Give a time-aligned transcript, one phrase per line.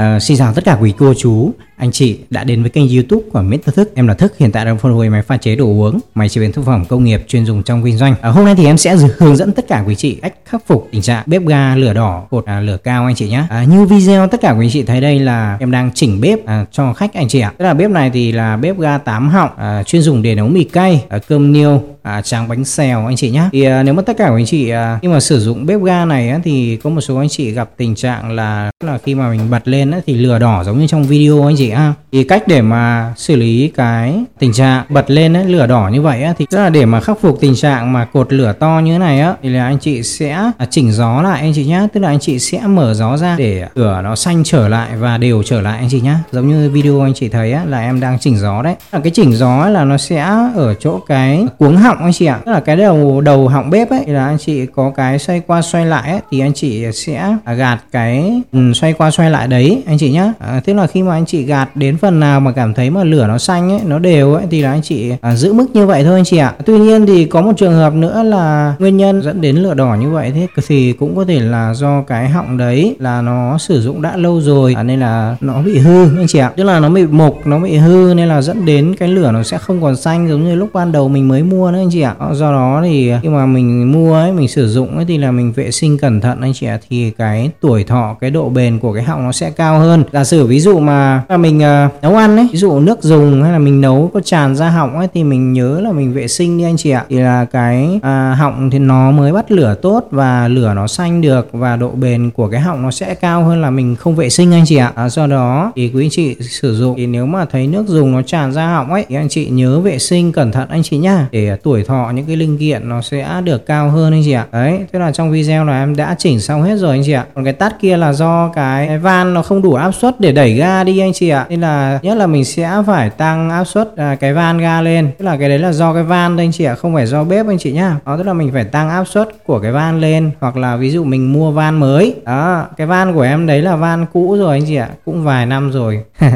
[0.00, 3.22] Ờ, xin chào tất cả quý cô chú, anh chị đã đến với kênh youtube
[3.32, 3.74] của Mr.
[3.74, 3.92] Thức.
[3.94, 6.40] Em là Thức, hiện tại đang phân hồi máy pha chế đồ uống, máy chế
[6.40, 8.14] biến thực phẩm công nghiệp chuyên dùng trong kinh doanh.
[8.20, 10.88] À, Hôm nay thì em sẽ hướng dẫn tất cả quý chị cách khắc phục
[10.92, 13.44] tình trạng bếp ga lửa đỏ, cột à, lửa cao anh chị nhé.
[13.50, 16.66] À, Như video tất cả quý chị thấy đây là em đang chỉnh bếp à,
[16.72, 17.52] cho khách anh chị ạ.
[17.58, 20.48] Tức là bếp này thì là bếp ga 8 họng, à, chuyên dùng để nấu
[20.48, 23.48] mì cay, à, cơm niêu, à, tráng bánh xèo anh chị nhé.
[23.52, 25.82] Thì à, nếu mà tất cả của anh chị à, khi mà sử dụng bếp
[25.82, 29.14] ga này á, thì có một số anh chị gặp tình trạng là là khi
[29.14, 31.74] mà mình bật lên á, thì lửa đỏ giống như trong video anh chị chị
[32.16, 36.02] thì cách để mà xử lý cái tình trạng bật lên ấy, lửa đỏ như
[36.02, 38.80] vậy ấy, thì tức là để mà khắc phục tình trạng mà cột lửa to
[38.84, 41.86] như thế này á thì là anh chị sẽ chỉnh gió lại anh chị nhé
[41.92, 45.18] tức là anh chị sẽ mở gió ra để lửa nó xanh trở lại và
[45.18, 48.00] đều trở lại anh chị nhé giống như video anh chị thấy á, là em
[48.00, 50.20] đang chỉnh gió đấy là cái chỉnh gió là nó sẽ
[50.54, 53.90] ở chỗ cái cuống họng anh chị ạ tức là cái đầu đầu họng bếp
[53.90, 56.92] ấy thì là anh chị có cái xoay qua xoay lại ấy, thì anh chị
[56.92, 58.42] sẽ gạt cái
[58.74, 61.42] xoay qua xoay lại đấy anh chị nhá à, tức là khi mà anh chị
[61.42, 64.44] gạt đến phần nào mà cảm thấy mà lửa nó xanh ấy nó đều ấy
[64.50, 66.54] thì là anh chị à, giữ mức như vậy thôi anh chị ạ.
[66.66, 69.94] Tuy nhiên thì có một trường hợp nữa là nguyên nhân dẫn đến lửa đỏ
[69.94, 73.80] như vậy thế thì cũng có thể là do cái họng đấy là nó sử
[73.80, 76.52] dụng đã lâu rồi à, nên là nó bị hư anh chị ạ.
[76.56, 79.42] Tức là nó bị mục nó bị hư nên là dẫn đến cái lửa nó
[79.42, 82.00] sẽ không còn xanh giống như lúc ban đầu mình mới mua nữa anh chị
[82.00, 82.14] ạ.
[82.18, 85.30] Ờ, do đó thì khi mà mình mua ấy mình sử dụng ấy thì là
[85.30, 88.78] mình vệ sinh cẩn thận anh chị ạ thì cái tuổi thọ cái độ bền
[88.78, 90.04] của cái họng nó sẽ cao hơn.
[90.12, 93.52] Giả sử ví dụ mà mình à, nấu ăn ấy ví dụ nước dùng hay
[93.52, 96.58] là mình nấu có tràn ra họng ấy thì mình nhớ là mình vệ sinh
[96.58, 97.04] đi anh chị ạ.
[97.08, 101.20] Thì là cái à, họng thì nó mới bắt lửa tốt và lửa nó xanh
[101.20, 104.30] được và độ bền của cái họng nó sẽ cao hơn là mình không vệ
[104.30, 104.92] sinh anh chị ạ.
[104.94, 106.96] À, do đó thì quý anh chị sử dụng.
[106.96, 109.80] Thì nếu mà thấy nước dùng nó tràn ra họng ấy thì anh chị nhớ
[109.80, 111.28] vệ sinh cẩn thận anh chị nhá.
[111.30, 114.32] Để à, tuổi thọ những cái linh kiện nó sẽ được cao hơn anh chị
[114.32, 114.46] ạ.
[114.52, 117.24] Đấy tức là trong video là em đã chỉnh xong hết rồi anh chị ạ.
[117.34, 120.54] Còn cái tắt kia là do cái van nó không đủ áp suất để đẩy
[120.54, 121.46] ga đi anh chị ạ.
[121.48, 125.10] Nên là nhất là mình sẽ phải tăng áp suất à, cái van ga lên
[125.18, 127.24] tức là cái đấy là do cái van đây anh chị ạ không phải do
[127.24, 130.00] bếp anh chị nhá đó tức là mình phải tăng áp suất của cái van
[130.00, 133.62] lên hoặc là ví dụ mình mua van mới đó cái van của em đấy
[133.62, 136.04] là van cũ rồi anh chị ạ cũng vài năm rồi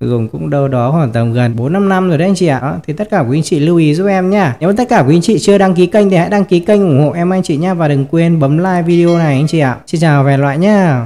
[0.00, 2.58] dùng cũng đâu đó khoảng tầm gần 4 5 năm rồi đấy anh chị ạ.
[2.62, 4.56] Đó, thì tất cả quý anh chị lưu ý giúp em nhá.
[4.60, 6.80] Nếu tất cả quý anh chị chưa đăng ký kênh thì hãy đăng ký kênh
[6.80, 9.58] ủng hộ em anh chị nhá và đừng quên bấm like video này anh chị
[9.58, 9.76] ạ.
[9.86, 11.04] Xin chào và hẹn lại nhá.